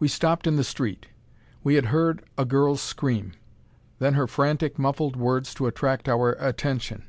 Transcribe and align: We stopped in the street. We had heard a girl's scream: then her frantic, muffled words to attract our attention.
We 0.00 0.08
stopped 0.08 0.48
in 0.48 0.56
the 0.56 0.64
street. 0.64 1.06
We 1.62 1.76
had 1.76 1.84
heard 1.94 2.24
a 2.36 2.44
girl's 2.44 2.82
scream: 2.82 3.34
then 4.00 4.14
her 4.14 4.26
frantic, 4.26 4.80
muffled 4.80 5.14
words 5.14 5.54
to 5.54 5.68
attract 5.68 6.08
our 6.08 6.32
attention. 6.40 7.04